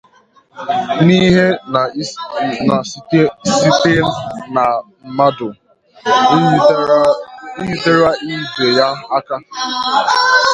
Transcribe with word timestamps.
n'ihi 1.05 1.45
na 2.69 2.75
site 2.89 3.21
na 4.53 4.65
mmadụ 5.05 5.49
inyerịtara 7.59 8.09
ibè 8.33 8.65
ya 8.77 8.89
aka 9.17 9.35